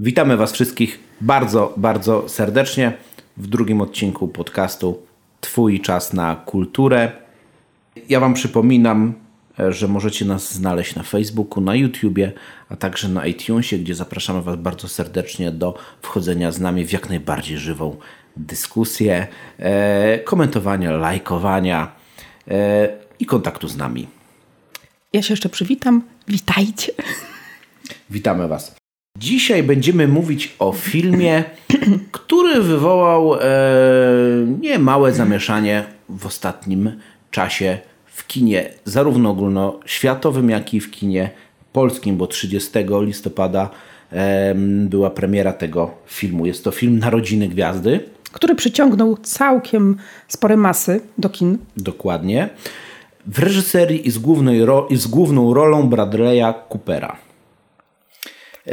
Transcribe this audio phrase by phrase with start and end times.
[0.00, 2.92] Witamy Was wszystkich bardzo, bardzo serdecznie
[3.36, 5.02] w drugim odcinku podcastu
[5.40, 7.12] Twój czas na kulturę.
[8.08, 9.14] Ja Wam przypominam,
[9.58, 12.32] e, że możecie nas znaleźć na Facebooku, na YouTubie,
[12.68, 17.08] a także na iTunesie, gdzie zapraszamy Was bardzo serdecznie do wchodzenia z nami w jak
[17.08, 17.96] najbardziej żywą
[18.36, 19.26] dyskusję,
[19.58, 21.92] e, komentowania, lajkowania
[22.48, 22.88] e,
[23.18, 24.06] i kontaktu z nami.
[25.12, 26.02] Ja się jeszcze przywitam.
[26.28, 26.92] Witajcie.
[28.10, 28.75] Witamy Was.
[29.18, 31.44] Dzisiaj będziemy mówić o filmie,
[32.12, 33.38] który wywołał e,
[34.60, 36.92] niemałe zamieszanie w ostatnim
[37.30, 41.30] czasie w kinie, zarówno ogólnoświatowym, jak i w kinie
[41.72, 42.70] polskim, bo 30
[43.00, 43.70] listopada
[44.12, 44.54] e,
[44.88, 46.46] była premiera tego filmu.
[46.46, 48.00] Jest to film Narodziny Gwiazdy.
[48.32, 49.96] Który przyciągnął całkiem
[50.28, 51.58] spore masy do kin.
[51.76, 52.48] Dokładnie.
[53.26, 57.25] W reżyserii i z, głównej i z główną rolą Bradley'a Coopera.
[58.66, 58.72] E,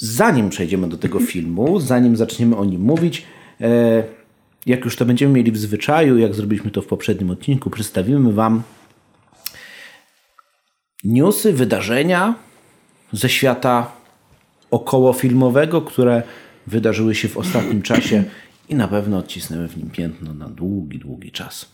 [0.00, 3.26] Zanim przejdziemy do tego filmu, zanim zaczniemy o nim mówić,
[3.60, 4.04] e,
[4.66, 8.62] jak już to będziemy mieli w zwyczaju, jak zrobiliśmy to w poprzednim odcinku, przedstawimy Wam
[11.04, 12.34] newsy, wydarzenia
[13.12, 13.92] ze świata
[14.70, 16.22] okołofilmowego, które
[16.66, 18.24] wydarzyły się w ostatnim czasie
[18.68, 21.66] i na pewno odcisnęły w nim piętno na długi, długi czas.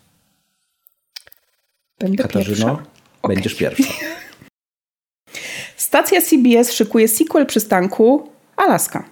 [1.98, 3.28] Będę Katarzyno, pierwsza.
[3.28, 3.92] będziesz pierwsza.
[5.94, 9.04] Stacja CBS szykuje sequel przystanku Alaska.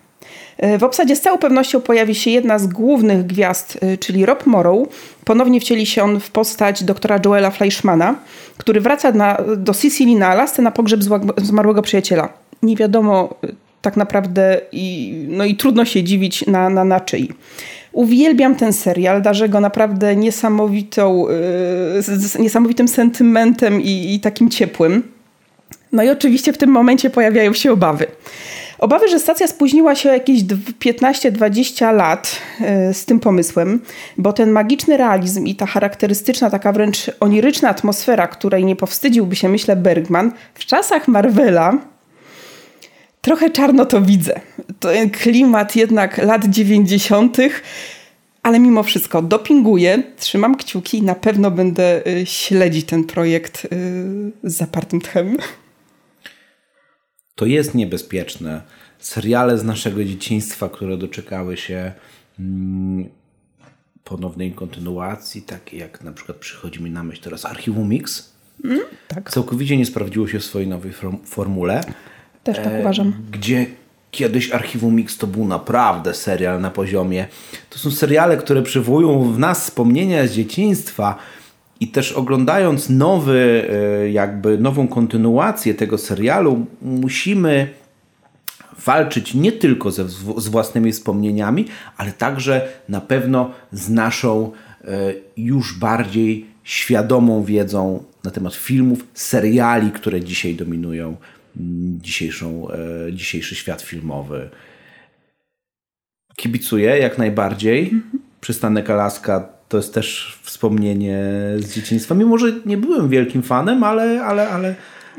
[0.59, 4.47] E, W obsadzie z całą pewnością pojawi się jedna z głównych gwiazd, e, czyli Rob
[4.47, 4.89] Morrow.
[5.25, 8.15] Ponownie wcieli się on w postać doktora Joela Fleischmana,
[8.59, 11.01] który wraca na, do Sicilii na Alasce na pogrzeb
[11.37, 12.29] zmarłego przyjaciela.
[12.63, 13.49] Nie wiadomo e,
[13.83, 17.29] tak naprawdę i, no i trudno się dziwić na, na, na czyi.
[17.93, 24.51] Uwielbiam ten serial, darzę go naprawdę niesamowitą, yy, z, z niesamowitym sentymentem i, i takim
[24.51, 25.03] ciepłym.
[25.93, 28.07] No i oczywiście w tym momencie pojawiają się obawy.
[28.79, 33.81] Obawy, że stacja spóźniła się jakieś dw- 15-20 lat yy, z tym pomysłem,
[34.19, 39.49] bo ten magiczny realizm i ta charakterystyczna, taka wręcz oniryczna atmosfera, której nie powstydziłby się,
[39.49, 41.79] myślę, Bergman, w czasach Marvela
[43.21, 44.41] trochę czarno to widzę.
[44.81, 47.37] Ten klimat jednak lat 90.,
[48.43, 53.69] ale mimo wszystko dopinguję, trzymam kciuki i na pewno będę y, śledzić ten projekt y,
[54.43, 55.37] z zapartym tchem.
[57.35, 58.63] To jest niebezpieczne.
[58.99, 61.93] Seriale z naszego dzieciństwa, które doczekały się
[62.41, 63.09] mm,
[64.05, 68.33] ponownej kontynuacji, takie jak na przykład przychodzi mi na myśl teraz Archiwum Mix,
[69.09, 71.85] Tak, całkowicie nie sprawdziło się w swojej nowej form- formule,
[72.45, 73.13] też tak uważam.
[73.33, 73.67] gdzie
[74.11, 77.27] kiedyś Archiwum Mix to był naprawdę serial na poziomie.
[77.71, 81.19] To są seriale, które przywołują w nas wspomnienia z dzieciństwa
[81.83, 87.69] i też oglądając nowy, e, jakby nową kontynuację tego serialu, musimy
[88.87, 91.67] walczyć nie tylko ze, z własnymi wspomnieniami,
[91.97, 94.53] ale także na pewno z naszą
[94.85, 94.89] e,
[95.37, 101.17] już bardziej świadomą wiedzą na temat filmów, seriali, które dzisiaj dominują
[102.01, 104.51] dzisiejszą, e, dzisiejszy świat filmowy.
[106.37, 107.93] Kibicuję jak najbardziej.
[108.41, 111.19] Przystanek Alaska to jest też wspomnienie
[111.59, 112.15] z dzieciństwa.
[112.15, 114.75] Mimo, że nie byłem wielkim fanem, ale, ale, ale,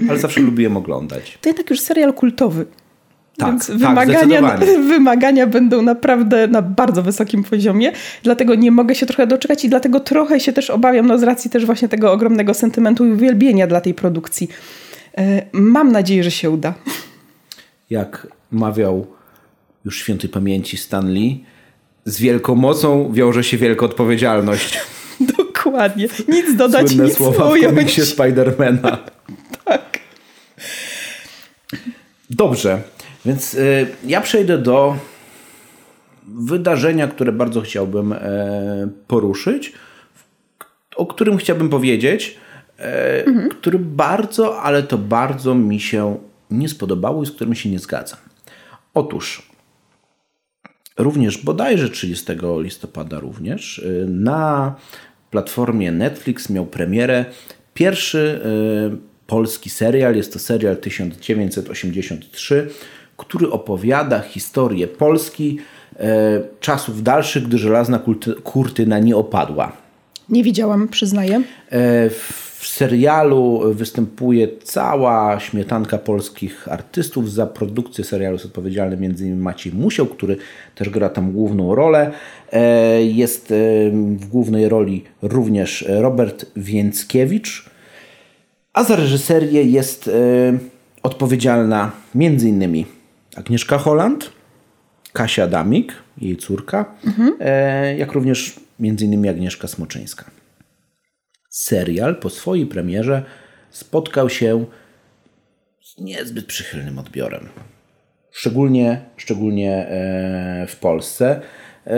[0.09, 1.37] ale zawsze lubiłem oglądać.
[1.41, 2.65] To jednak już serial kultowy.
[3.37, 4.65] Tak, Więc tak, wymagania, zdecydowanie.
[4.95, 7.91] wymagania będą naprawdę na bardzo wysokim poziomie.
[8.23, 11.49] Dlatego nie mogę się trochę doczekać i dlatego trochę się też obawiam, no z racji
[11.51, 14.49] też właśnie tego ogromnego sentymentu i uwielbienia dla tej produkcji.
[15.17, 16.73] E, Mam nadzieję, że się uda.
[17.89, 19.07] jak mawiał
[19.85, 21.43] już świętej pamięci Stanley,
[22.05, 24.79] z wielką mocą wiąże się wielka odpowiedzialność.
[25.37, 26.07] Dokładnie.
[26.27, 27.75] Nic dodać, Słynne nic słowa w ująć.
[27.75, 28.97] komiksie Spidermana.
[29.65, 29.99] Tak.
[32.29, 32.81] Dobrze,
[33.25, 34.97] więc y, ja przejdę do
[36.27, 38.19] wydarzenia, które bardzo chciałbym e,
[39.07, 39.73] poruszyć,
[40.95, 42.37] o którym chciałbym powiedzieć,
[42.79, 46.17] e, który bardzo, ale to bardzo mi się
[46.51, 48.19] nie spodobało i z którym się nie zgadzam.
[48.94, 49.52] Otóż
[50.98, 54.75] również bodajże 30 listopada również y, na
[55.31, 57.25] platformie Netflix miał premierę
[57.74, 58.42] pierwszy
[58.94, 60.16] y, polski serial.
[60.16, 62.69] Jest to serial 1983,
[63.18, 65.60] który opowiada historię Polski
[65.94, 65.98] y,
[66.60, 68.00] czasów dalszych, gdy żelazna
[68.44, 69.72] kurtyna nie opadła.
[70.30, 71.42] Nie widziałam, przyznaję.
[71.72, 72.10] E,
[72.63, 77.31] W serialu występuje cała śmietanka polskich artystów.
[77.31, 79.39] Za produkcję serialu jest odpowiedzialny m.in.
[79.39, 80.38] Maciej Musiał, który
[80.75, 82.12] też gra tam główną rolę.
[82.51, 83.56] E, Jest e,
[83.92, 87.69] w głównej roli również Robert Więckiewicz,
[88.74, 90.12] a za reżyserię jest e,
[91.04, 92.86] odpowiedzialna m.in.
[93.36, 94.30] Agnieszka Holland,
[95.13, 97.33] Kasia Damik, jej córka, mhm.
[97.98, 100.43] jak również innymi Agnieszka Smoczyńska.
[101.53, 103.23] Serial po swojej premierze
[103.69, 104.65] spotkał się
[105.81, 107.50] z niezbyt przychylnym odbiorem.
[108.31, 111.41] Szczególnie, szczególnie e, w Polsce.
[111.88, 111.97] E,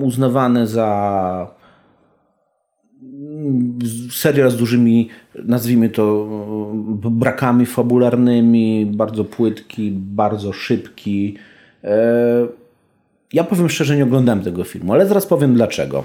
[0.00, 1.54] uznawany za
[4.10, 6.26] serial z dużymi, nazwijmy to,
[7.10, 11.36] brakami fabularnymi, bardzo płytki, bardzo szybki.
[11.84, 12.46] E,
[13.32, 16.04] ja powiem szczerze, nie oglądałem tego filmu, ale zaraz powiem dlaczego.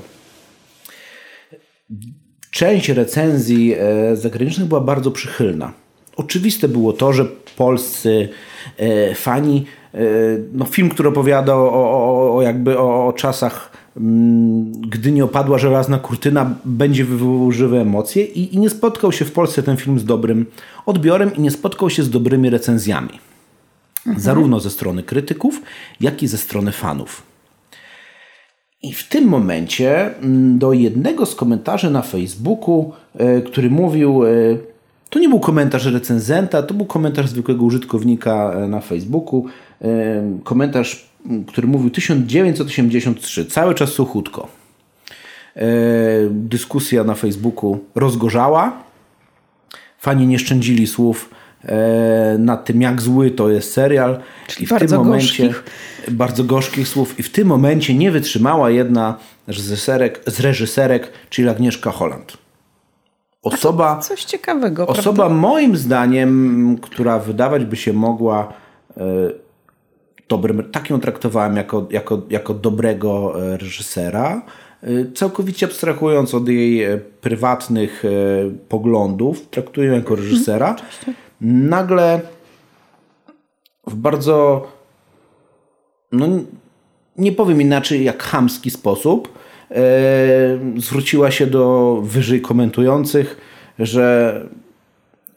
[2.61, 3.75] Część recenzji
[4.13, 5.73] zagranicznych była bardzo przychylna.
[6.15, 7.25] Oczywiste było to, że
[7.57, 8.29] polscy
[8.77, 9.99] e, fani, e,
[10.53, 15.57] no film, który opowiada o, o, o jakby o, o czasach mm, gdy nie opadła
[15.57, 19.99] żelazna kurtyna, będzie wywoływał żywe emocje i, i, nie spotkał się w Polsce ten film
[19.99, 20.45] z dobrym
[20.85, 23.19] odbiorem i nie spotkał się z dobrymi recenzjami.
[24.07, 24.19] Mhm.
[24.19, 25.61] Zarówno ze strony krytyków,
[26.01, 27.30] jak i ze strony fanów.
[28.83, 34.23] I w tym momencie mm, do jednego z komentarzy na Facebooku, e, który mówił
[35.11, 39.45] to nie był komentarz recenzenta, to był komentarz zwykłego użytkownika e, na Facebooku.
[39.81, 39.87] E,
[40.43, 41.09] komentarz,
[41.47, 44.47] który mówił 1983, cały czas suchutko.
[45.55, 45.67] E,
[46.29, 48.83] dyskusja na Facebooku rozgorzała.
[49.97, 51.29] Fani nie szczędzili słów
[52.39, 54.19] nad tym, jak zły to jest serial.
[54.47, 55.63] Czyli I w bardzo tym momencie gorzkich.
[56.11, 57.19] bardzo gorzkich słów.
[57.19, 59.17] I w tym momencie nie wytrzymała jedna
[59.47, 62.37] z reżyserek, z reżyserek czyli Agnieszka Holland.
[63.43, 64.87] Osoba, coś ciekawego.
[64.87, 65.35] Osoba prawda?
[65.35, 68.53] moim zdaniem, która wydawać by się mogła
[68.97, 69.03] e,
[70.29, 74.41] dobrym, tak ją traktowałem jako, jako, jako dobrego e, reżysera,
[74.83, 76.87] e, całkowicie abstrahując od jej
[77.21, 78.03] prywatnych
[78.69, 82.21] poglądów, traktuję ją jako reżysera, mhm, nagle
[83.87, 84.67] w bardzo
[86.11, 86.27] no
[87.17, 89.41] nie powiem inaczej jak chamski sposób
[89.75, 93.37] E, zwróciła się do wyżej komentujących,
[93.79, 94.41] że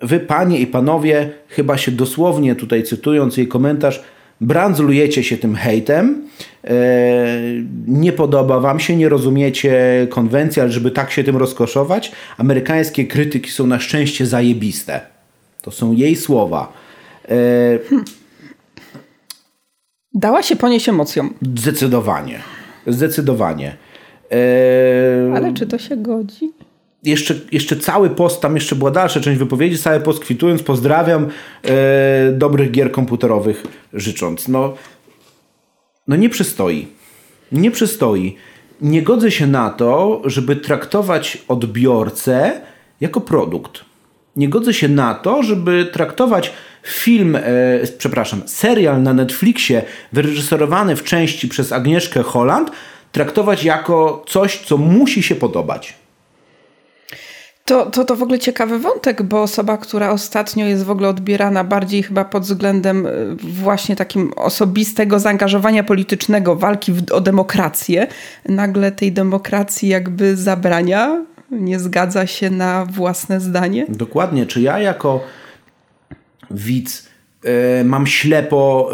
[0.01, 4.03] wy, panie i panowie, chyba się dosłownie tutaj cytując jej komentarz,
[4.41, 6.29] brandzlujecie się tym hejtem,
[6.65, 6.75] e,
[7.87, 13.51] nie podoba wam się, nie rozumiecie konwencji, ale żeby tak się tym rozkoszować, amerykańskie krytyki
[13.51, 15.14] są na szczęście zajebiste.
[15.65, 16.73] To są jej słowa.
[17.29, 18.05] Hmm.
[20.15, 21.35] Dała się ponieść emocjom.
[21.57, 22.39] Zdecydowanie.
[22.87, 23.77] Zdecydowanie.
[25.37, 26.53] Ale czy to się godzi?
[27.03, 31.27] Jeszcze, jeszcze cały post, tam jeszcze była dalsza część wypowiedzi, cały post kwitując, pozdrawiam,
[31.63, 34.49] e, dobrych gier komputerowych życząc.
[34.49, 34.75] No,
[36.09, 36.87] no nie przystoi.
[37.53, 38.37] Nie przystoi.
[38.81, 42.61] Nie godzę się na to, żeby traktować odbiorcę
[43.01, 43.85] jako produkt.
[44.37, 46.53] Nie godzę się na to, żeby traktować
[46.83, 47.43] film, e,
[47.99, 49.83] przepraszam, serial na Netflixie
[50.13, 52.71] wyreżyserowany w części przez Agnieszkę Holland
[53.13, 55.95] traktować jako coś, co musi się podobać.
[57.65, 61.65] To, to, to w ogóle ciekawy wątek, bo osoba, która ostatnio jest w ogóle odbierana
[61.65, 68.07] bardziej chyba pod względem y, właśnie takim osobistego zaangażowania politycznego, walki w, o demokrację,
[68.49, 71.25] nagle tej demokracji jakby zabrania,
[71.61, 73.87] nie zgadza się na własne zdanie.
[73.89, 74.47] Dokładnie.
[74.47, 75.21] Czy ja jako
[76.51, 77.15] widz
[77.45, 78.91] E, mam ślepo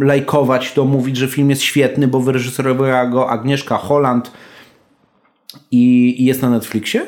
[0.00, 4.32] e, lajkować to, mówić, że film jest świetny, bo wyreżyserowała go Agnieszka Holland
[5.70, 7.06] i, i jest na Netflixie?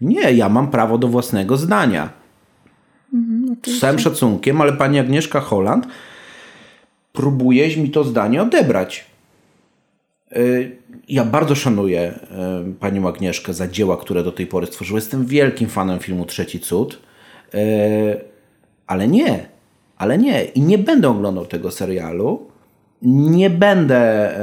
[0.00, 2.10] Nie, ja mam prawo do własnego zdania.
[3.14, 5.86] Mhm, Z całym szacunkiem, ale pani Agnieszka Holland
[7.12, 9.09] próbuje mi to zdanie odebrać.
[10.32, 10.36] E,
[11.08, 12.18] ja bardzo szanuję
[12.80, 14.98] panią Agnieszkę za dzieła, które do tej pory stworzyła.
[14.98, 16.98] Jestem wielkim fanem filmu Trzeci Cud
[18.86, 19.46] ale nie,
[19.96, 20.44] ale nie.
[20.44, 22.46] I nie będę oglądał tego serialu.
[23.02, 24.34] Nie będę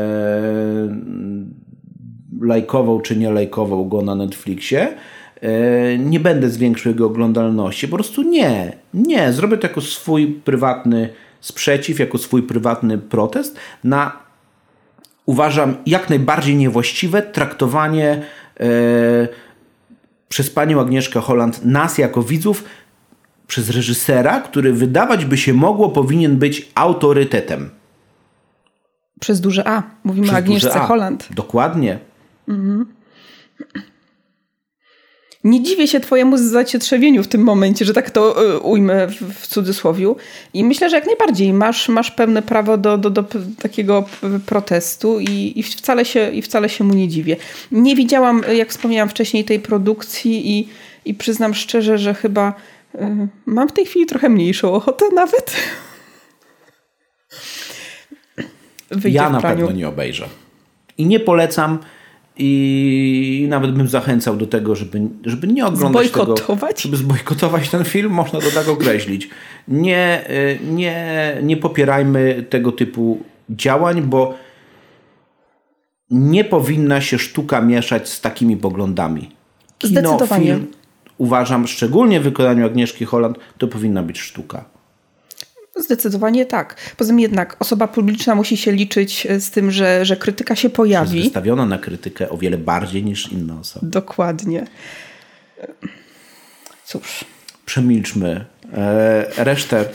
[2.42, 4.88] lajkował czy nie lajkował go na Netflixie.
[6.00, 7.88] Nie będę zwiększył jego oglądalności.
[7.88, 8.78] Po prostu nie.
[8.94, 9.34] Nie.
[9.34, 11.10] Zrobię to jako swój prywatny
[11.42, 14.27] sprzeciw, jako swój prywatny protest na
[15.28, 18.22] uważam jak najbardziej niewłaściwe traktowanie
[18.60, 18.66] e,
[20.30, 22.64] przez panią Agnieszkę Holland nas jako widzów
[23.48, 27.70] przez reżysera, który wydawać by się mogło powinien być autorytetem.
[29.20, 29.84] Przez duże A.
[30.04, 31.28] Mówimy o Agnieszce Holland.
[31.32, 32.00] Dokładnie.
[32.48, 32.86] Mhm.
[35.48, 40.16] Nie dziwię się twojemu zacietrzewieniu w tym momencie, że tak to y, ujmę w, cudzysłowiu.
[40.54, 43.24] I myślę, że jak najbardziej masz, masz pełne prawo do, do, do
[43.62, 44.06] takiego
[44.46, 47.36] protestu i, i, wcale się, i wcale się mu nie dziwię.
[47.72, 50.70] Nie widziałam, jak wspomniałam wcześniej, tej produkcji i,
[51.06, 52.54] i przyznam szczerze, że chyba
[52.96, 55.56] Y, mam w tej chwili trochę mniejszą ochotę nawet.
[58.92, 60.30] Wyjdzie ja na pewno nie obejrzę.
[60.98, 61.80] I nie polecam
[62.40, 66.24] i nawet bym zachęcał do tego, żeby, żeby nie oglądać tego.
[66.24, 66.82] Zbojkotować?
[66.82, 69.30] Żeby zbojkotować ten film, można to tak określić.
[69.68, 74.34] Nie, y, nie, nie popierajmy tego typu działań, bo
[76.10, 79.30] nie powinna się sztuka mieszać z takimi poglądami.
[79.78, 80.46] Kino, Zdecydowanie.
[80.46, 80.68] film,
[81.18, 84.77] uważam, szczególnie w wykonaniu Agnieszki Holland, to powinna być sztuka.
[85.80, 86.76] Zdecydowanie tak.
[86.98, 90.68] Poza tym jednak osoba publiczna musi się liczyć e, z tym, że, że krytyka się
[90.68, 91.22] Jest pojawi.
[91.24, 93.88] wystawiona na krytykę o wiele bardziej niż inne osoby.
[93.88, 94.68] Dokładnie.
[96.86, 97.26] Cóż,
[97.66, 99.86] Przemilczmy e, resztę.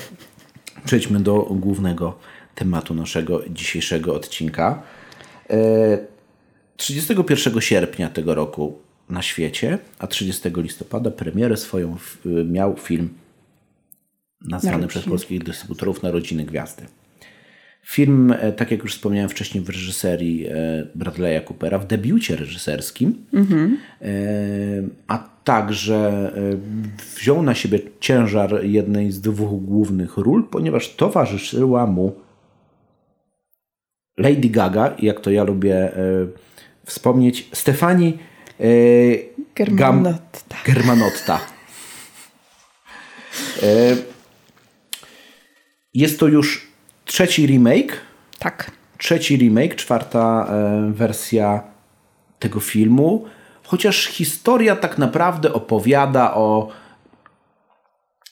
[0.85, 2.19] Przejdźmy do głównego
[2.55, 4.83] tematu naszego dzisiejszego odcinka.
[5.51, 5.57] E,
[6.77, 8.79] 31 sierpnia tego roku
[9.11, 11.97] na świecie, a 30 listopada premierę swoją
[12.45, 13.09] miał film
[14.45, 16.87] nazwany przez polskich dystrybutorów Narodziny Gwiazdy.
[17.83, 20.53] Film, e, tak jak już wspomniałem wcześniej, w reżyserii e,
[20.99, 23.25] Bradley'a Coopera, w debiucie reżyserskim,
[24.03, 24.07] e,
[25.09, 26.33] a także
[27.17, 32.13] wziął na siebie ciężar jednej z dwóch głównych ról, ponieważ towarzyszyła mu
[34.19, 35.93] Lady Gaga, jak to ja lubię
[36.85, 38.19] wspomnieć, Stefani
[39.55, 40.57] Germanotta.
[40.67, 41.41] Germanotta.
[45.95, 46.69] Jest to już
[47.05, 48.01] trzeci remake,
[48.39, 48.71] Tak.
[48.99, 51.63] trzeci remake, czwarta e, wersja
[52.39, 53.25] tego filmu.
[53.65, 56.69] Chociaż historia tak naprawdę opowiada o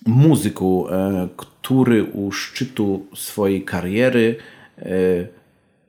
[0.07, 4.37] muzyku, e, który u szczytu swojej kariery
[4.79, 4.85] e,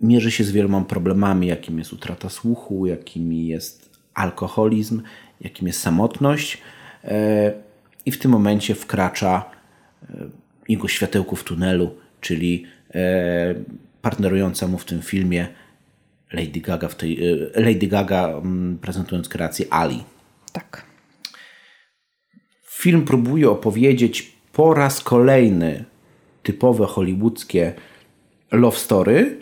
[0.02, 5.02] mierzy się z wieloma problemami, jakim jest utrata słuchu, jakimi jest alkoholizm,
[5.42, 6.62] jakim jest samotność.
[8.06, 9.46] I w tym momencie wkracza
[10.72, 13.56] jego światełko w tunelu, czyli e,
[14.02, 15.48] partnerująca mu w tym filmie
[16.34, 20.04] Lady Gaga, w tej, e, Lady Gaga mm, prezentując kreację Ali.
[20.52, 20.86] Tak.
[22.64, 25.86] Film próbuje opowiedzieć po raz kolejny
[26.44, 27.74] typowe hollywoodzkie
[28.52, 29.42] love story,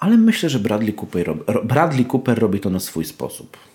[0.00, 1.34] ale myślę, że Bradley Cooper,
[1.64, 3.71] Bradley Cooper robi to na swój sposób.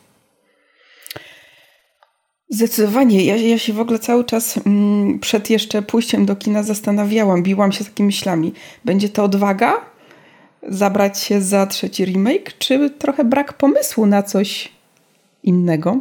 [2.57, 3.25] Zdecydowanie.
[3.25, 7.71] Ja, ja się w ogóle cały czas mm, przed jeszcze pójściem do kina zastanawiałam, biłam
[7.71, 8.53] się takimi myślami.
[8.85, 9.73] Będzie to odwaga
[10.67, 14.71] zabrać się za trzeci remake, czy trochę brak pomysłu na coś
[15.43, 15.99] innego?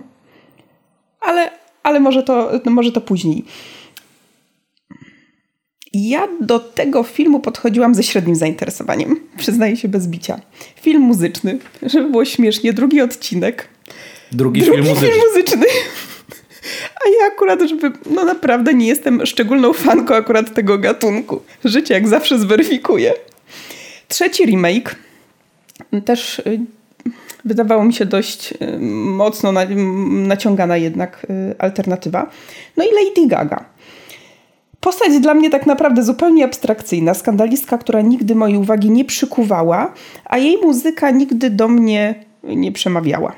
[1.21, 1.51] Ale,
[1.83, 3.45] ale może, to, no może to później.
[5.93, 10.41] Ja do tego filmu podchodziłam ze średnim zainteresowaniem, przyznaję się bez bicia.
[10.81, 13.69] Film muzyczny, żeby było śmiesznie, drugi odcinek.
[14.33, 15.09] Drugi, Drugi film muzyczny.
[15.09, 15.67] film muzyczny.
[17.05, 21.43] A ja akurat, żeby, no naprawdę nie jestem szczególną fanką akurat tego gatunku.
[21.65, 23.13] Życie jak zawsze zweryfikuję.
[24.09, 24.97] Trzeci remake
[26.05, 26.61] też y,
[27.45, 29.53] wydawało mi się dość y, mocno
[30.09, 32.31] naciągana jednak y, alternatywa.
[32.77, 33.65] No i Lady Gaga.
[34.81, 39.95] Postać dla mnie tak naprawdę zupełnie abstrakcyjna, skandalistka, która nigdy mojej uwagi nie przykuwała,
[40.25, 43.33] a jej muzyka nigdy do mnie nie przemawiała.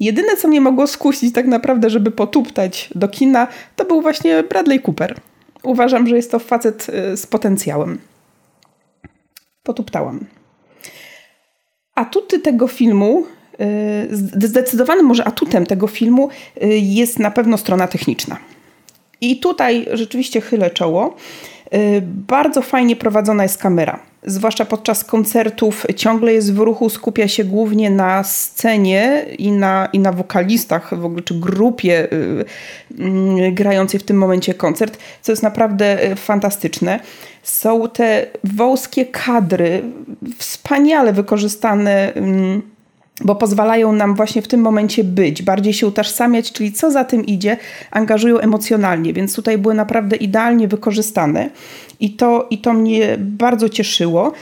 [0.00, 4.80] Jedyne, co mnie mogło skusić tak naprawdę, żeby potuptać do kina, to był właśnie Bradley
[4.80, 5.14] Cooper.
[5.62, 7.98] Uważam, że jest to facet y, z potencjałem.
[9.62, 10.26] Potuptałam.
[11.94, 13.24] Atuty tego filmu,
[13.60, 16.28] y, zde- zdecydowanym może atutem tego filmu
[16.62, 18.38] y, jest na pewno strona techniczna.
[19.20, 21.16] I tutaj rzeczywiście chylę czoło.
[21.74, 24.00] Y, Bardzo fajnie prowadzona jest kamera.
[24.22, 29.98] Zwłaszcza podczas koncertów ciągle jest w ruchu, skupia się głównie na scenie i na, i
[29.98, 32.44] na wokalistach, w ogóle czy grupie y,
[33.00, 37.00] y, grającej w tym momencie koncert, co jest naprawdę fantastyczne.
[37.42, 39.82] Są te wąskie kadry,
[40.38, 42.12] wspaniale wykorzystane.
[43.20, 47.26] Bo pozwalają nam właśnie w tym momencie być, bardziej się utożsamiać, czyli co za tym
[47.26, 47.56] idzie,
[47.90, 51.50] angażują emocjonalnie, więc tutaj były naprawdę idealnie wykorzystane
[52.00, 54.32] i to, i to mnie bardzo cieszyło.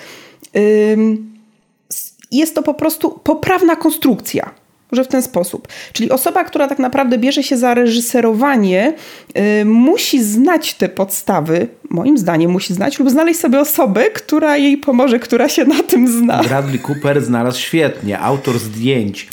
[2.32, 4.50] Jest to po prostu poprawna konstrukcja.
[4.92, 5.68] Może w ten sposób.
[5.92, 8.94] Czyli osoba, która tak naprawdę bierze się za reżyserowanie,
[9.60, 14.76] y, musi znać te podstawy, moim zdaniem musi znać, lub znaleźć sobie osobę, która jej
[14.76, 16.42] pomoże, która się na tym zna.
[16.42, 18.18] Bradley Cooper znalazł świetnie.
[18.18, 19.28] Autor zdjęć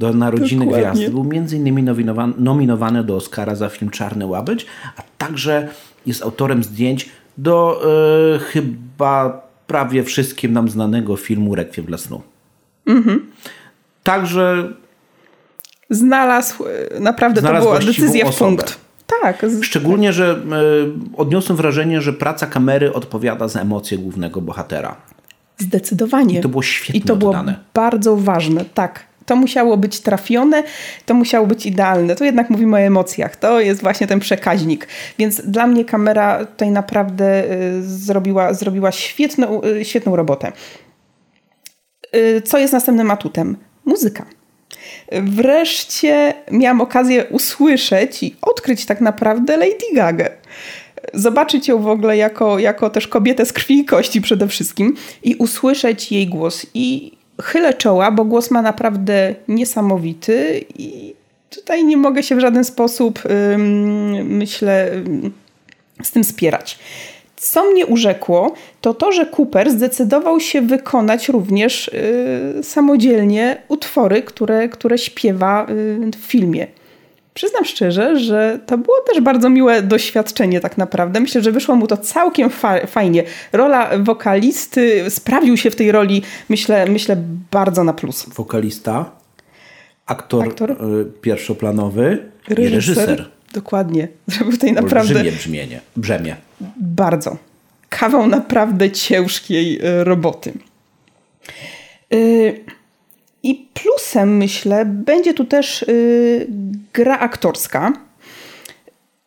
[0.00, 0.90] do Narodziny Dokładnie.
[0.90, 5.68] Gwiazdy był między innymi nominowany, nominowany do Oscara za film Czarny Łabędź, a także
[6.06, 7.82] jest autorem zdjęć do
[8.34, 12.22] e, chyba prawie wszystkim nam znanego filmu Rekwiem dla snu.
[14.02, 14.72] Także
[15.90, 16.64] Znalazł,
[16.96, 18.48] e, naprawdę Znalazł to była decyzja w osobę.
[18.56, 18.78] punkt.
[19.22, 19.46] Tak.
[19.62, 20.32] Szczególnie, że
[21.14, 24.96] y, odniosłem wrażenie, że praca kamery odpowiada za emocje głównego bohatera.
[25.58, 26.38] Zdecydowanie.
[26.38, 27.52] I to było świetnie I to oddane.
[27.52, 29.04] było bardzo ważne, tak.
[29.26, 30.62] To musiało być trafione,
[31.06, 32.16] to musiało być idealne.
[32.16, 33.36] To jednak mówimy o emocjach.
[33.36, 34.88] To jest właśnie ten przekaźnik.
[35.18, 40.52] Więc dla mnie kamera tutaj naprawdę y, zrobiła, zrobiła świetną, y, świetną robotę.
[42.44, 43.56] Co jest następnym atutem?
[43.84, 44.24] Muzyka.
[45.12, 50.28] Wreszcie miałam okazję usłyszeć i odkryć tak naprawdę Lady Gaga.
[51.14, 55.34] Zobaczyć ją w ogóle jako, jako też kobietę z krwi i kości przede wszystkim i
[55.34, 56.66] usłyszeć jej głos.
[56.74, 57.12] I
[57.42, 61.14] chylę czoła, bo głos ma naprawdę niesamowity i
[61.50, 63.22] tutaj nie mogę się w żaden sposób,
[64.24, 64.90] myślę,
[66.02, 66.78] z tym spierać.
[67.40, 74.68] Co mnie urzekło, to to, że Cooper zdecydował się wykonać również y, samodzielnie utwory, które,
[74.68, 76.66] które śpiewa y, w filmie.
[77.34, 81.20] Przyznam szczerze, że to było też bardzo miłe doświadczenie tak naprawdę.
[81.20, 83.24] Myślę, że wyszło mu to całkiem fa fajnie.
[83.52, 87.16] Rola wokalisty sprawił się w tej roli, myślę, myślę
[87.50, 88.26] bardzo na plus.
[88.28, 89.10] Wokalista,
[90.06, 90.70] aktor, aktor?
[90.70, 90.76] Y,
[91.20, 92.18] pierwszoplanowy
[92.48, 92.72] reżyser.
[92.72, 93.28] i reżyser.
[93.54, 94.08] Dokładnie.
[94.26, 95.14] Zrobił tutaj naprawdę...
[95.14, 96.49] Olbrzymie brzmienie, brzemię.
[96.76, 97.36] Bardzo.
[97.88, 100.52] Kawał naprawdę ciężkiej y, roboty.
[102.14, 102.64] Y,
[103.42, 106.46] I plusem, myślę, będzie tu też y,
[106.92, 107.92] gra aktorska.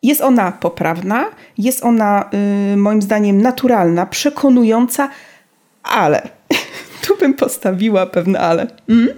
[0.02, 1.24] Jest ona poprawna,
[1.58, 2.30] jest ona
[2.76, 5.10] moim zdaniem naturalna, przekonująca,
[5.82, 6.28] ale
[7.06, 8.66] tu bym postawiła pewne ale.
[8.88, 9.08] Mm?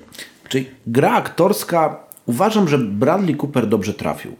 [0.49, 4.37] Czyli gra aktorska, uważam, że Bradley Cooper dobrze trafił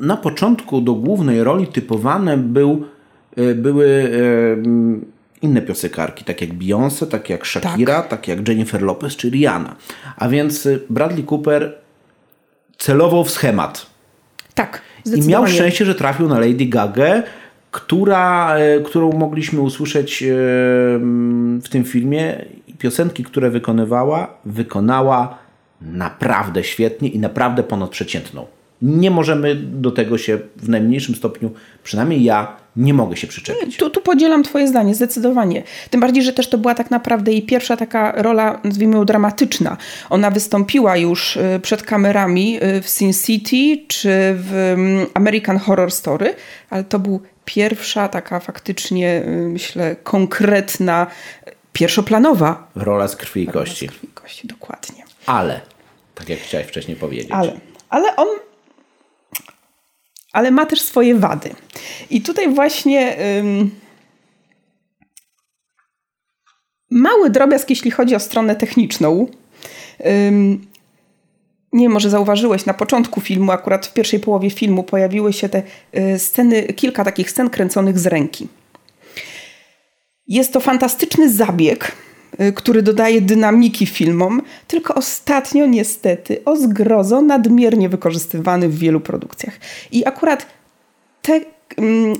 [0.00, 2.84] na początku do głównej roli typowane był,
[3.54, 8.08] były e, inne piosenkarki, tak jak Beyoncé, tak jak Shakira, tak.
[8.08, 9.76] tak jak Jennifer Lopez czy Rihanna.
[10.16, 11.74] A więc e, Bradley Cooper
[12.78, 13.86] celował w schemat.
[14.54, 14.82] Tak.
[15.16, 17.22] I miał szczęście, że trafił na Lady Gaga,
[17.70, 20.24] która, którą mogliśmy usłyszeć
[21.62, 22.44] w tym filmie.
[22.78, 25.38] Piosenki, które wykonywała, wykonała
[25.80, 28.46] naprawdę świetnie i naprawdę ponadprzeciętną
[28.82, 31.50] nie możemy do tego się w najmniejszym stopniu,
[31.82, 33.76] przynajmniej ja, nie mogę się przyczepić.
[33.76, 35.62] Tu, tu podzielam Twoje zdanie, zdecydowanie.
[35.90, 39.76] Tym bardziej, że też to była tak naprawdę jej pierwsza taka rola, nazwijmy ją dramatyczna.
[40.10, 45.92] Ona wystąpiła już y, przed kamerami y, w Sin City czy w mm, American Horror
[45.92, 46.34] Story,
[46.70, 51.06] ale to był pierwsza taka faktycznie, y, myślę, konkretna,
[51.72, 53.86] pierwszoplanowa rola z krwi i kości.
[53.86, 55.04] z krwi i kości, dokładnie.
[55.26, 55.60] Ale,
[56.14, 57.30] tak jak chciałeś wcześniej powiedzieć.
[57.32, 57.52] Ale,
[57.88, 58.26] ale on
[60.36, 61.50] ale ma też swoje wady.
[62.10, 63.70] I tutaj właśnie ym,
[66.90, 69.26] mały drobiazg, jeśli chodzi o stronę techniczną.
[70.06, 70.66] Ym,
[71.72, 75.62] nie może zauważyłeś, na początku filmu, akurat w pierwszej połowie filmu, pojawiły się te
[75.96, 78.48] y, sceny, kilka takich scen kręconych z ręki.
[80.26, 81.92] Jest to fantastyczny zabieg,
[82.54, 89.58] który dodaje dynamiki filmom, tylko ostatnio niestety o zgrozo nadmiernie wykorzystywany w wielu produkcjach.
[89.92, 90.46] I akurat
[91.22, 91.40] te,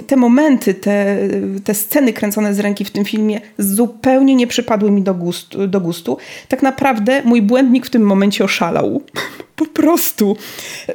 [0.07, 1.19] te momenty, te,
[1.65, 5.81] te sceny kręcone z ręki w tym filmie zupełnie nie przypadły mi do gustu, do
[5.81, 6.17] gustu.
[6.49, 9.03] Tak naprawdę mój błędnik w tym momencie oszalał.
[9.57, 10.37] Po prostu.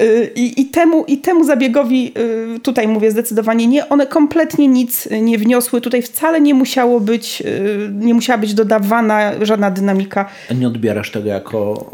[0.02, 2.14] Y, I, i, temu, I temu zabiegowi
[2.56, 3.90] y, tutaj mówię zdecydowanie nie.
[3.90, 5.82] One kompletnie nic nie wniosły.
[5.82, 10.30] Tutaj wcale nie musiało być, y, nie musiała być dodawana żadna dynamika.
[10.56, 11.92] Nie odbierasz tego jako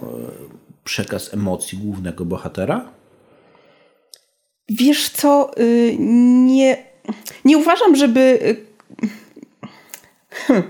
[0.83, 2.96] przekaz emocji głównego bohatera?
[4.69, 5.51] Wiesz co,
[5.99, 6.77] nie,
[7.45, 8.39] nie uważam, żeby
[10.47, 10.63] Hmm.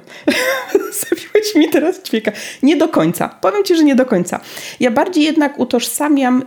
[1.00, 2.32] Zabiłeś mi teraz ćwieka.
[2.64, 3.30] Nie do końca.
[3.30, 4.40] Powiem ci, że nie do końca.
[4.80, 6.44] Ja bardziej jednak utożsamiam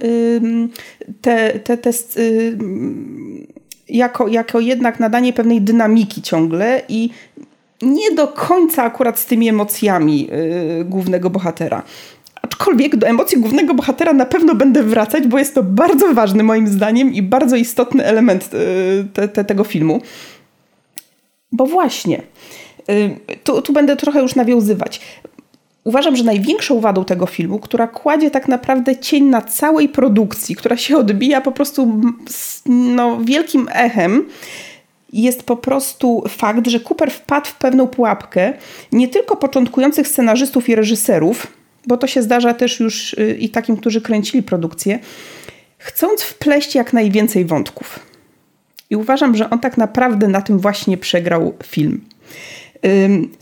[1.21, 1.91] te, te, te
[3.89, 7.11] jako, jako jednak nadanie pewnej dynamiki ciągle i
[7.83, 10.29] nie do końca akurat z tymi emocjami
[10.81, 11.83] y, głównego bohatera.
[12.53, 16.69] Aczkolwiek do emocji głównego bohatera na pewno będę wracać, bo jest to bardzo ważny moim
[16.69, 20.01] zdaniem i bardzo istotny element y, te, te, tego filmu.
[21.53, 22.23] Bo właśnie,
[23.45, 25.01] tu, tu będę trochę już nawiązywać.
[25.85, 30.77] Uważam, że największą wadą tego filmu, która kładzie tak naprawdę cień na całej produkcji, która
[30.77, 32.01] się odbija po prostu
[32.67, 34.25] no, wielkim echem,
[35.13, 38.53] jest po prostu fakt, że Cooper wpadł w pewną pułapkę
[38.93, 41.47] nie tylko początkujących scenarzystów i reżyserów,
[41.91, 44.99] bo to się zdarza też już y, i takim, którzy kręcili produkcję,
[45.79, 47.99] chcąc wpleść jak najwięcej wątków.
[48.91, 52.01] I uważam, że on tak naprawdę na tym właśnie przegrał film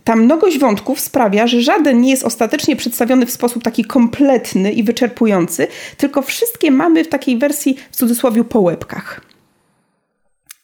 [0.04, 4.82] ta mnogość wątków sprawia, że żaden nie jest ostatecznie przedstawiony w sposób taki kompletny i
[4.82, 9.20] wyczerpujący, tylko wszystkie mamy w takiej wersji w cudzysłowie po łebkach.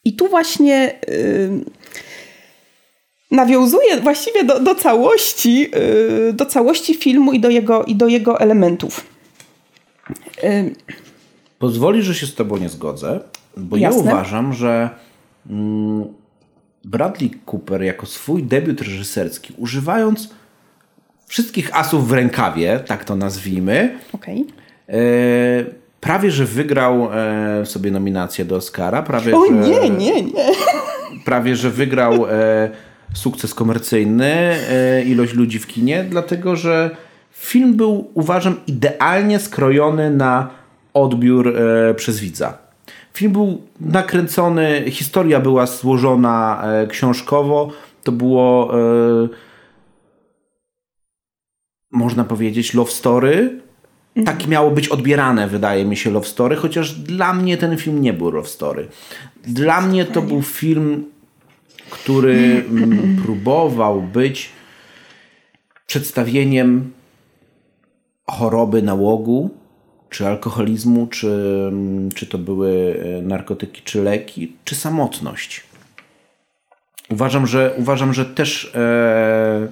[0.05, 1.65] I tu właśnie yy,
[3.35, 8.41] nawiązuje właściwie do, do całości, yy, do całości filmu i do jego, i do jego
[8.41, 9.05] elementów.
[10.43, 10.75] Yy.
[11.59, 13.21] Pozwoli, że się z tobą nie zgodzę,
[13.57, 14.05] bo Jasne.
[14.05, 14.91] ja uważam, że
[15.51, 16.05] mm,
[16.85, 20.29] Bradley Cooper jako swój debiut reżyserski, używając
[21.27, 24.45] wszystkich asów w rękawie, tak to nazwijmy, okay.
[24.89, 24.95] e,
[26.01, 29.03] prawie że wygrał e, sobie nominację do Oscara.
[29.03, 30.33] Prawie, o że, nie, nie, nie.
[31.25, 32.71] Prawie że wygrał e,
[33.15, 36.97] sukces komercyjny, e, ilość ludzi w kinie, dlatego że
[37.31, 40.51] film był, uważam, idealnie skrojony na
[40.95, 42.59] odbiór e, przez widza.
[43.15, 47.71] Film był nakręcony, historia była złożona e, książkowo.
[48.03, 48.73] To było,
[51.93, 53.61] można powiedzieć, love story.
[54.25, 58.13] Tak miało być odbierane, wydaje mi się, love story, chociaż dla mnie ten film nie
[58.13, 58.89] był love story.
[59.47, 61.05] Dla mnie to był film,
[61.91, 64.49] który mm, próbował być
[65.87, 66.93] przedstawieniem
[68.27, 69.51] choroby nałogu,
[70.11, 71.29] czy alkoholizmu, czy,
[71.69, 75.65] mm, czy to były e, narkotyki, czy leki, czy samotność.
[77.11, 79.69] Uważam, że, uważam, że też e,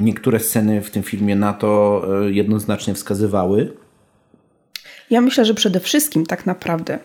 [0.00, 3.72] niektóre sceny w tym filmie na to e, jednoznacznie wskazywały.
[5.10, 6.98] Ja myślę, że przede wszystkim tak naprawdę,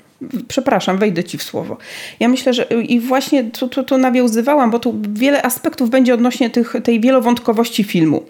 [0.48, 1.78] przepraszam, wejdę ci w słowo.
[2.20, 6.50] Ja myślę, że i właśnie tu, tu, tu nawiązywałam, bo tu wiele aspektów będzie odnośnie
[6.50, 8.26] tych, tej wielowątkowości filmu.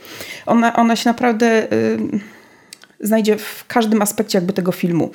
[0.46, 1.68] Ona, ona się naprawdę.
[1.72, 2.42] Yy
[3.02, 5.12] znajdzie w każdym aspekcie jakby tego filmu.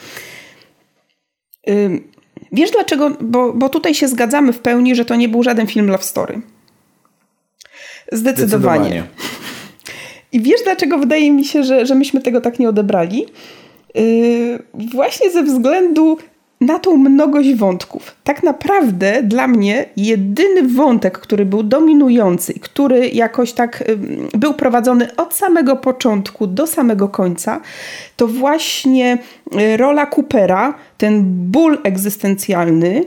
[2.53, 3.11] Wiesz dlaczego?
[3.21, 6.41] Bo, bo tutaj się zgadzamy w pełni, że to nie był żaden film love story.
[8.13, 8.85] Zdecydowanie.
[8.85, 9.05] Zdecydowanie.
[10.33, 13.27] I wiesz dlaczego wydaje mi się, że, że myśmy tego tak nie odebrali?
[13.97, 14.59] Yy,
[14.95, 16.19] właśnie ze względu
[16.61, 18.15] na tą mnogość wątków.
[18.25, 23.85] Tak naprawdę dla mnie jedyny wątek, który był dominujący który jakoś tak
[24.35, 27.61] był prowadzony od samego początku do samego końca,
[28.17, 29.19] to właśnie
[29.61, 33.05] y, rola Coopera, ten ból egzystencjalny,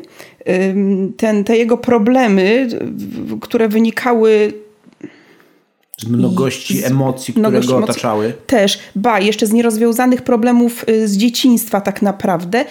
[1.18, 2.68] ten, te jego problemy,
[3.42, 4.54] które wynikały
[6.00, 8.26] z mnogości I, emocji, które mnogości go otaczały.
[8.26, 8.44] Emocji.
[8.48, 12.66] Też, ba, jeszcze z nierozwiązanych problemów y, z dzieciństwa tak naprawdę.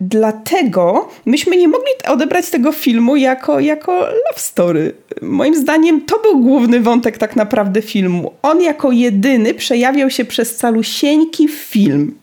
[0.00, 4.94] Dlatego myśmy nie mogli odebrać tego filmu jako, jako love story.
[5.22, 8.32] Moim zdaniem to był główny wątek tak naprawdę filmu.
[8.42, 12.14] On jako jedyny przejawiał się przez calusieńki film.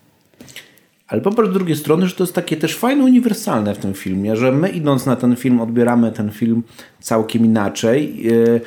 [1.07, 4.35] Ale popatrz z drugiej strony, że to jest takie też fajne, uniwersalne w tym filmie,
[4.35, 6.63] że my idąc na ten film odbieramy ten film
[6.99, 8.27] całkiem inaczej.
[8.55, 8.59] E,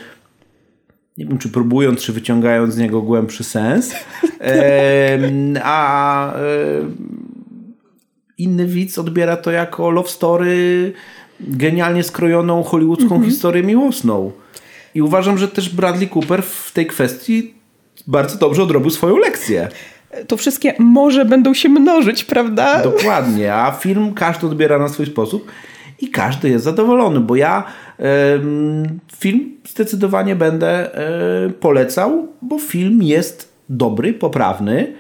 [1.19, 3.95] nie wiem, czy próbując, czy wyciągając z niego głębszy sens.
[4.41, 5.19] E,
[5.63, 6.39] a e,
[8.39, 10.93] inny widz odbiera to jako love story,
[11.41, 13.31] genialnie skrojoną hollywoodzką mm -hmm.
[13.31, 14.33] historię miłosną.
[14.95, 17.55] I uważam, że też Bradley Cooper w tej kwestii
[18.07, 19.69] bardzo dobrze odrobił swoją lekcję.
[20.27, 22.83] To wszystkie może będą się mnożyć, prawda?
[22.83, 25.51] Dokładnie, a film każdy odbiera na swój sposób
[26.01, 27.65] i każdy jest zadowolony, bo ja
[29.17, 30.91] film zdecydowanie będę
[31.61, 34.93] polecał, bo film jest dobry, poprawny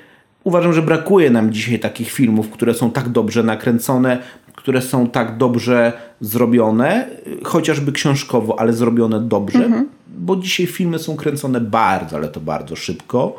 [0.49, 4.19] Uważam, że brakuje nam dzisiaj takich filmów, które są tak dobrze nakręcone,
[4.57, 7.09] które są tak dobrze zrobione,
[7.45, 9.89] chociażby książkowo, ale zrobione dobrze, mhm.
[10.19, 13.37] bo dzisiaj filmy są kręcone bardzo, ale to bardzo szybko.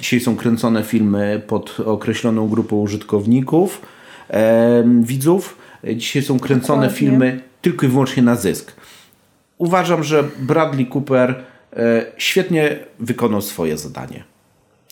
[0.00, 3.82] Dzisiaj są kręcone filmy pod określoną grupą użytkowników,
[4.30, 5.56] e, widzów.
[5.96, 6.98] Dzisiaj są kręcone Dokładnie.
[6.98, 8.72] filmy tylko i wyłącznie na zysk.
[9.58, 11.44] Uważam, że Bradley Cooper
[11.76, 14.24] e, świetnie wykonał swoje zadanie.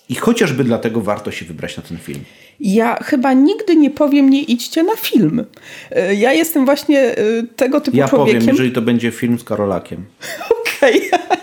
[0.09, 2.21] I chociażby dlatego warto się wybrać na ten film.
[2.61, 5.45] Ja chyba nigdy nie powiem, nie idźcie na film.
[5.91, 7.17] E, ja jestem właśnie e,
[7.57, 8.35] tego typu ja człowiekiem.
[8.35, 10.05] Ja powiem, jeżeli to będzie film z Karolakiem.
[10.61, 11.11] Okej.
[11.11, 11.37] Okay.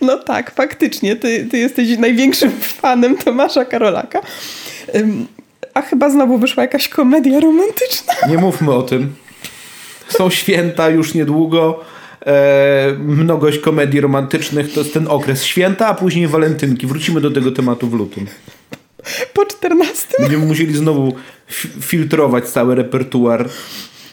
[0.00, 1.16] No tak, faktycznie.
[1.16, 4.20] Ty, ty jesteś największym fanem Tomasza Karolaka.
[5.74, 8.14] A chyba znowu wyszła jakaś komedia romantyczna.
[8.28, 9.14] Nie mówmy o tym.
[10.08, 11.84] Są święta już niedługo
[12.98, 16.86] mnogość komedii romantycznych to jest ten okres święta, a później walentynki.
[16.86, 18.26] Wrócimy do tego tematu w lutym.
[19.32, 20.06] Po 14.
[20.18, 21.14] Będziemy musieli znowu
[21.80, 23.48] filtrować cały repertuar,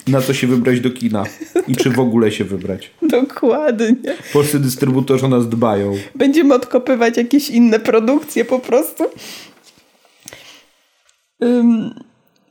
[0.07, 1.23] na co się wybrać do kina
[1.67, 2.91] i czy w ogóle się wybrać.
[3.01, 4.15] Dokładnie.
[4.33, 5.97] Polscy dystrybutorzy o nas dbają.
[6.15, 9.03] Będziemy odkopywać jakieś inne produkcje po prostu.
[11.39, 11.93] Um,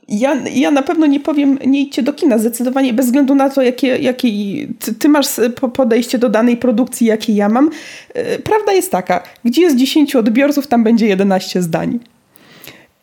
[0.07, 3.61] ja, ja na pewno nie powiem, nie idźcie do kina, zdecydowanie bez względu na to,
[3.61, 4.29] jakie, jakie
[4.79, 5.27] ty, ty masz
[5.73, 7.69] podejście do danej produkcji, jakie ja mam.
[8.13, 11.99] E, prawda jest taka, gdzie jest 10 odbiorców, tam będzie 11 zdań.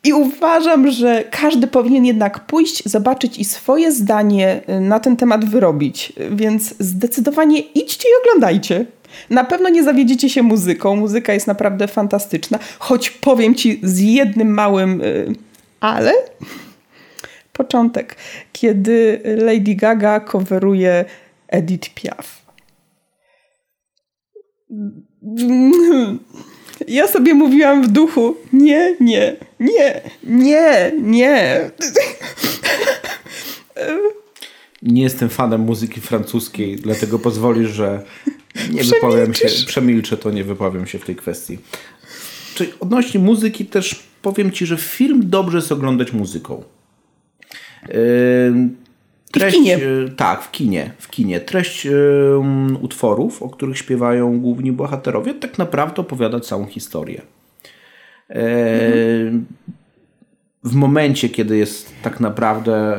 [0.04, 5.44] I uważam, że każdy powinien jednak pójść, zobaczyć i swoje zdanie y, na ten temat
[5.44, 6.12] wyrobić.
[6.30, 8.86] Więc zdecydowanie idźcie i oglądajcie.
[9.30, 10.96] Na pewno nie zawiedziecie się muzyką.
[10.96, 12.58] Muzyka jest naprawdę fantastyczna.
[12.78, 15.34] Choć powiem ci z jednym małym y,
[15.80, 16.12] ale.
[17.60, 18.16] Początek,
[18.52, 21.04] kiedy Lady Gaga coveruje
[21.48, 22.46] Edith Piaf.
[26.88, 31.70] Ja sobie mówiłam w duchu: nie, nie, nie, nie, nie.
[34.82, 38.02] Nie jestem fanem muzyki francuskiej, dlatego pozwolisz, że
[38.70, 41.58] nie wypowiem się, przemilczę to, nie wypowiem się w tej kwestii.
[42.54, 46.62] Czyli odnośnie muzyki też powiem ci, że film dobrze jest oglądać muzyką.
[49.32, 49.78] Treść, w kinie.
[50.16, 50.92] Tak, w kinie.
[50.98, 51.40] W kinie.
[51.40, 51.86] Treść
[52.80, 57.22] utworów, o których śpiewają główni bohaterowie, tak naprawdę opowiada całą historię.
[58.28, 59.46] Mhm.
[60.64, 62.96] W momencie, kiedy jest tak naprawdę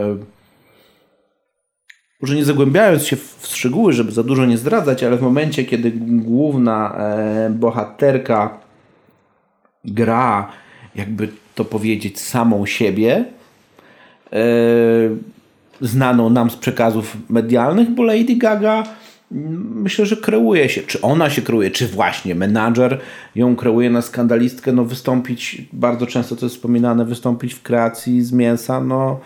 [2.21, 5.91] może nie zagłębiając się w szczegóły, żeby za dużo nie zdradzać, ale w momencie, kiedy
[5.91, 8.59] główna e, bohaterka
[9.85, 10.51] gra,
[10.95, 13.40] jakby to powiedzieć, samą siebie, e,
[15.81, 18.83] znaną nam z przekazów medialnych, bo Lady Gaga
[19.31, 22.99] mm, myślę, że kreuje się, czy ona się kreuje, czy właśnie menadżer
[23.35, 28.31] ją kreuje na skandalistkę, no wystąpić, bardzo często to jest wspominane, wystąpić w kreacji z
[28.31, 29.19] mięsa, no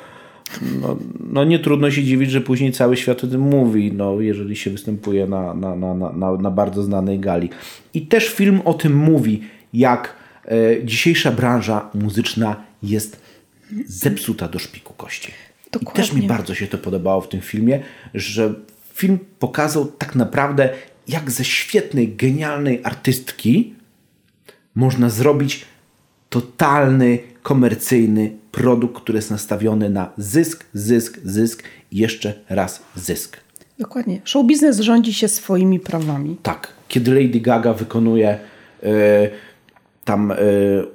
[0.81, 0.97] no,
[1.29, 4.71] no nie trudno się dziwić, że później cały świat o tym mówi, no, jeżeli się
[4.71, 7.49] występuje na, na, na, na, na bardzo znanej gali.
[7.93, 9.41] I też film o tym mówi,
[9.73, 10.15] jak
[10.45, 13.24] e, dzisiejsza branża muzyczna jest
[13.88, 15.32] zepsuta do szpiku kości.
[15.71, 16.04] Dokładnie.
[16.04, 18.54] I też mi bardzo się to podobało w tym filmie, że
[18.93, 20.69] film pokazał tak naprawdę,
[21.08, 23.73] jak ze świetnej, genialnej artystki
[24.75, 25.65] można zrobić
[26.30, 33.38] totalny, komercyjny produkt, który jest nastawiony na zysk, zysk, zysk i jeszcze raz zysk.
[33.80, 34.21] Dokładnie.
[34.23, 36.38] Show biznes rządzi się swoimi prawami.
[36.43, 36.67] Tak.
[36.88, 38.39] Kiedy Lady Gaga wykonuje
[38.84, 38.88] y,
[40.05, 40.35] tam y,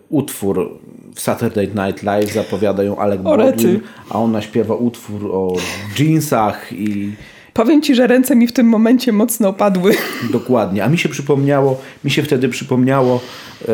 [0.08, 0.80] utwór
[1.14, 5.56] w Saturday Night Live, zapowiada ją Alec Baldwin, a ona śpiewa utwór o
[5.98, 7.12] jeansach i
[7.52, 9.94] Powiem ci, że ręce mi w tym momencie mocno opadły.
[10.32, 10.84] Dokładnie.
[10.84, 13.20] A mi się przypomniało, mi się wtedy przypomniało
[13.68, 13.72] e,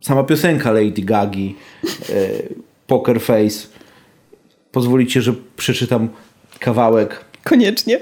[0.00, 1.86] sama piosenka Lady Gagi, e,
[2.86, 3.66] Poker Face.
[4.72, 6.08] Pozwolicie, że przeczytam
[6.58, 7.24] kawałek.
[7.44, 8.00] Koniecznie.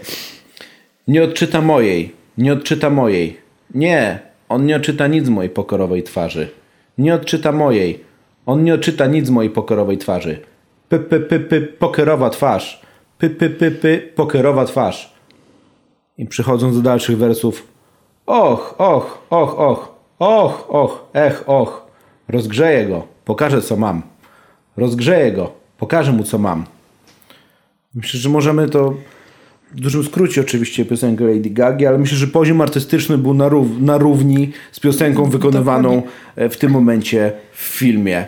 [1.08, 2.12] Nie odczyta mojej.
[2.38, 3.36] Nie odczyta mojej.
[3.74, 4.18] Nie,
[4.52, 6.48] on nie odczyta nic z mojej pokorowej twarzy.
[6.98, 8.04] Nie odczyta mojej.
[8.46, 10.38] On nie odczyta nic z mojej pokorowej twarzy.
[10.88, 12.82] P, p, p, p, pokerowa twarz
[13.22, 15.12] py, py, py, py, pokerowa twarz.
[16.18, 17.66] I przychodząc do dalszych wersów,
[18.26, 21.86] och, och, och, och, och, och, ech, och,
[22.28, 24.02] rozgrzeję go, pokażę co mam.
[24.76, 26.64] Rozgrzeję go, pokażę mu co mam.
[27.94, 28.94] Myślę, że możemy to
[29.74, 33.66] w dużym skrócie oczywiście piosenkę Lady Gagi, ale myślę, że poziom artystyczny był na, rów,
[33.80, 36.48] na równi z piosenką wykonywaną Dokładnie.
[36.50, 38.26] w tym momencie w filmie.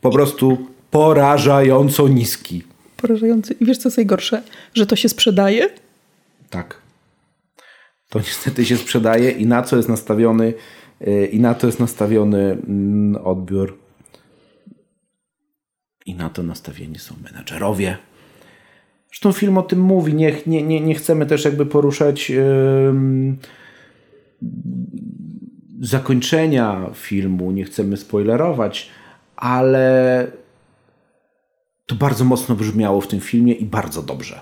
[0.00, 2.62] Po prostu porażająco niski
[2.96, 3.54] porażający.
[3.60, 4.42] I wiesz, co jest najgorsze?
[4.74, 5.68] Że to się sprzedaje?
[6.50, 6.80] Tak.
[8.08, 10.54] To niestety się sprzedaje i na co jest nastawiony
[11.06, 13.78] y, i na to jest nastawiony mm, odbiór
[16.06, 17.98] i na to nastawieni są menadżerowie.
[19.08, 20.14] Zresztą film o tym mówi.
[20.14, 22.40] Nie, nie, nie, nie chcemy też jakby poruszać yy,
[25.80, 28.90] zakończenia filmu, nie chcemy spoilerować,
[29.36, 30.26] ale
[31.86, 34.40] to bardzo mocno brzmiało w tym filmie i bardzo dobrze.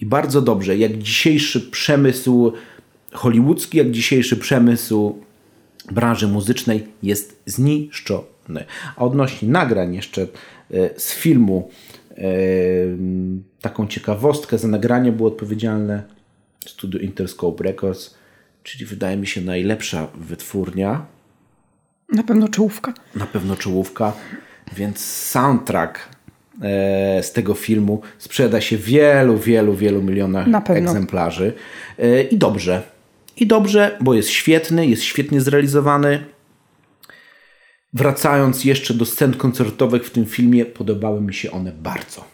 [0.00, 2.52] I bardzo dobrze, jak dzisiejszy przemysł
[3.12, 5.18] hollywoodzki, jak dzisiejszy przemysł
[5.92, 8.64] branży muzycznej jest zniszczony.
[8.96, 10.26] A odnośnie nagrań jeszcze e,
[11.00, 11.70] z filmu,
[13.60, 16.02] taką ciekawostkę za nagranie było odpowiedzialne
[16.66, 18.14] studio Interscope Records,
[18.62, 21.06] czyli wydaje mi się najlepsza wytwórnia.
[22.12, 22.94] Na pewno czołówka.
[23.14, 24.12] Na pewno czołówka,
[24.76, 26.08] więc soundtrack
[26.62, 31.52] E, z tego filmu sprzeda się wielu, wielu, wielu milionach egzemplarzy.
[31.98, 32.82] E, I dobrze.
[33.36, 36.24] I dobrze, bo jest świetny, jest świetnie zrealizowany.
[37.92, 42.24] Wracając jeszcze do scen koncertowych w tym filmie, podobały mi się one bardzo.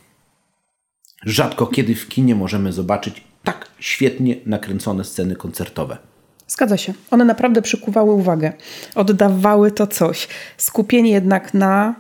[1.24, 5.98] Rzadko kiedy w kinie możemy zobaczyć tak świetnie nakręcone sceny koncertowe.
[6.48, 6.94] Zgadza się.
[7.10, 8.52] One naprawdę przykuwały uwagę.
[8.94, 10.28] Oddawały to coś.
[10.56, 11.94] Skupienie jednak na.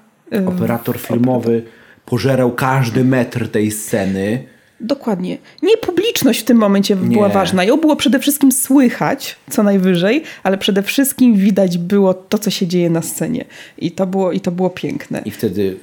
[0.46, 1.62] Operator filmowy
[2.04, 4.55] pożerał każdy metr tej sceny.
[4.80, 5.38] Dokładnie.
[5.62, 7.14] Nie publiczność w tym momencie nie.
[7.14, 7.64] była ważna.
[7.64, 12.66] Ją było przede wszystkim słychać, co najwyżej, ale przede wszystkim widać było to, co się
[12.66, 13.44] dzieje na scenie.
[13.78, 15.22] I to było, i to było piękne.
[15.24, 15.76] I wtedy,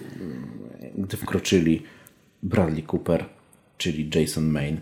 [0.98, 1.84] gdy wkroczyli
[2.44, 3.26] Bradley Cooper,
[3.78, 4.78] czyli Jason Maine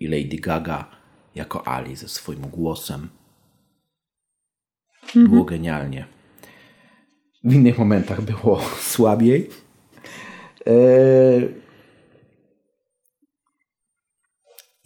[0.00, 0.90] i Lady Gaga
[1.34, 3.08] jako Ali ze swoim głosem,
[5.02, 5.28] mhm.
[5.30, 6.04] było genialnie.
[7.44, 8.60] W innych momentach było
[8.92, 9.50] słabiej.
[10.66, 11.63] Eee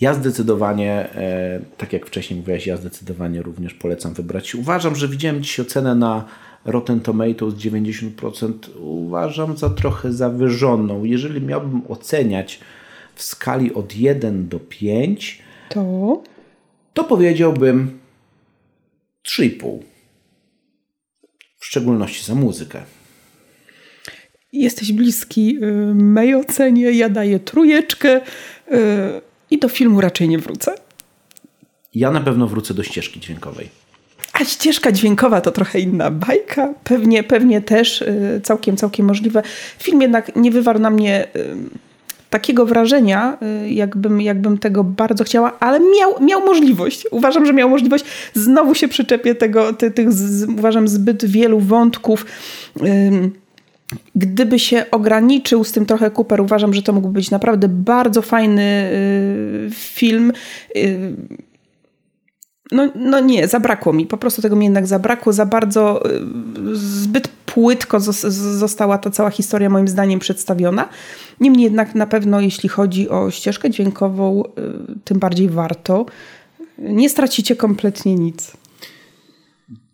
[0.00, 4.54] Ja zdecydowanie, e, tak jak wcześniej mówiłaś, ja zdecydowanie również polecam wybrać.
[4.54, 6.24] Uważam, że widziałem dziś ocenę na
[6.64, 8.52] Rotten Tomatoes 90%.
[8.80, 11.04] Uważam za trochę zawyżoną.
[11.04, 12.60] Jeżeli miałbym oceniać
[13.14, 16.22] w skali od 1 do 5, to,
[16.94, 17.98] to powiedziałbym
[19.28, 19.78] 3,5.
[21.58, 22.82] W szczególności za muzykę.
[24.52, 26.90] Jesteś bliski y, mej ocenie.
[26.92, 28.20] Ja daję trójeczkę.
[29.50, 30.74] I do filmu raczej nie wrócę.
[31.94, 33.68] Ja na pewno wrócę do ścieżki dźwiękowej.
[34.32, 36.74] A ścieżka dźwiękowa to trochę inna bajka.
[36.84, 39.42] Pewnie, pewnie też y, całkiem, całkiem możliwe.
[39.78, 41.56] Film jednak nie wywarł na mnie y,
[42.30, 47.06] takiego wrażenia, y, jakbym, jakbym tego bardzo chciała, ale miał, miał możliwość.
[47.10, 48.04] Uważam, że miał możliwość.
[48.34, 52.26] Znowu się przyczepię tego, ty, tych, z, uważam, zbyt wielu wątków.
[54.14, 58.90] Gdyby się ograniczył z tym trochę Cooper, uważam, że to mógł być naprawdę bardzo fajny
[58.92, 60.32] y, film.
[60.76, 61.16] Y,
[62.72, 64.06] no, no nie, zabrakło mi.
[64.06, 65.32] Po prostu tego mi jednak zabrakło.
[65.32, 70.88] Za bardzo, y, zbyt płytko została ta cała historia moim zdaniem przedstawiona.
[71.40, 74.42] Niemniej jednak na pewno jeśli chodzi o ścieżkę dźwiękową,
[75.04, 76.06] tym bardziej warto.
[76.78, 78.57] Nie stracicie kompletnie nic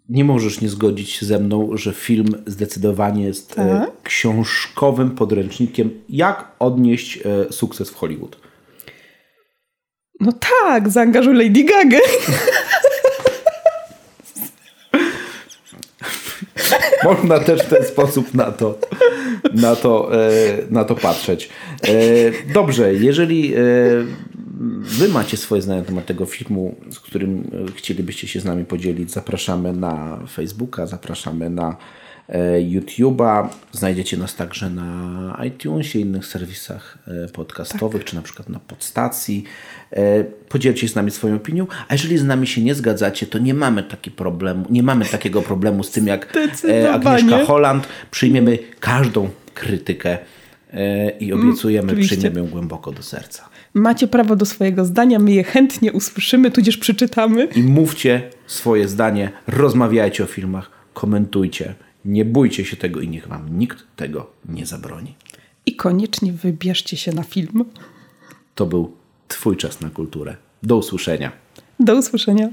[0.09, 4.03] nie możesz nie zgodzić się ze mną, że film zdecydowanie jest e, tak?
[4.03, 8.37] książkowym podręcznikiem, jak odnieść e, sukces w Hollywood.
[10.21, 11.99] No tak, zaangażuj Lady Gaga.
[17.05, 18.79] Można też w ten sposób na to,
[19.55, 20.29] na to, e,
[20.71, 21.49] na to patrzeć.
[22.55, 23.55] Dobrze, jeżeli
[24.85, 28.64] Wy macie swoje zdanie na temat tego filmu, z którym e, chcielibyście się z nami
[28.64, 29.11] podzielić.
[29.11, 31.77] Zapraszamy na Facebooka, zapraszamy na
[32.29, 33.49] e, YouTube'a.
[33.73, 38.11] Znajdziecie nas także na iTunesie, innych serwisach e, podcastowych, tak.
[38.11, 39.44] czy na przykład na podstacji.
[40.49, 43.55] Podzielcie się z nami swoją opinią, a jeżeli z nami się nie zgadzacie, to nie
[43.55, 46.37] mamy taki problemu, nie mamy takiego problemu z tym jak
[46.92, 47.88] Agnieszka Holland.
[48.11, 50.18] Przyjmiemy każdą krytykę
[51.20, 53.54] i obiecujemy, mm, przyjmiemy ją głęboko do serca.
[53.74, 57.44] Macie prawo do swojego zdania, my je chętnie usłyszymy, tudzież przeczytamy.
[57.44, 61.74] I mówcie swoje zdanie, rozmawiajcie o filmach, komentujcie.
[62.04, 65.14] Nie bójcie się tego i niech wam nikt tego nie zabroni.
[65.66, 67.64] I koniecznie wybierzcie się na film.
[68.54, 68.92] To był
[69.28, 70.37] Twój czas na kulturę.
[70.62, 71.32] Do usłyszenia.
[71.80, 72.48] Do usłyszenia.